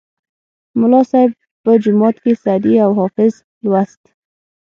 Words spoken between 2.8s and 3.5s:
او حافظ